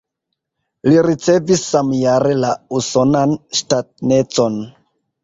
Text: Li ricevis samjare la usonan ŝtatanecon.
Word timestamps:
Li 0.87 0.93
ricevis 1.07 1.61
samjare 1.73 2.31
la 2.45 2.49
usonan 2.79 3.37
ŝtatanecon. 3.61 4.59